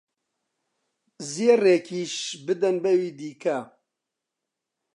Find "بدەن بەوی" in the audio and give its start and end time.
2.45-3.09